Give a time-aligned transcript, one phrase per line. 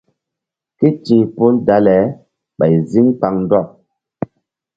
[0.77, 1.97] Ké ti̧h pol dale
[2.57, 3.67] ɓay ziŋ kpaŋndɔk.